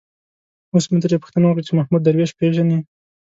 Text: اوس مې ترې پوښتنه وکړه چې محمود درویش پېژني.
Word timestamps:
اوس 0.73 0.85
مې 0.91 0.97
ترې 1.03 1.17
پوښتنه 1.23 1.45
وکړه 1.45 1.63
چې 1.67 1.73
محمود 1.77 2.01
درویش 2.03 2.31
پېژني. 2.39 2.77